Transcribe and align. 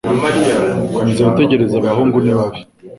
Komeza 0.95 1.21
witegereze 1.27 1.75
abahungu. 1.77 2.17
Ni 2.23 2.33
babi. 2.37 2.59